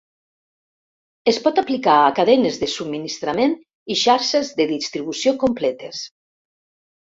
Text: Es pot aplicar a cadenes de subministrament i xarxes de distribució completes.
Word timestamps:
Es 1.31 1.37
pot 1.47 1.61
aplicar 1.63 1.97
a 2.05 2.07
cadenes 2.21 2.57
de 2.63 2.71
subministrament 2.77 3.55
i 3.59 3.99
xarxes 4.07 4.53
de 4.63 4.69
distribució 4.75 5.37
completes. 5.47 6.05